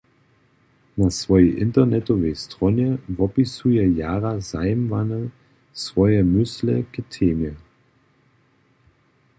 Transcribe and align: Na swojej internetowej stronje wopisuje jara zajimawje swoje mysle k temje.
Na 0.97 1.11
swojej 1.11 1.59
internetowej 1.61 2.35
stronje 2.35 2.97
wopisuje 3.09 3.89
jara 3.95 4.39
zajimawje 4.39 5.29
swoje 5.73 6.23
mysle 6.23 6.83
k 6.83 6.93
temje. 7.13 7.53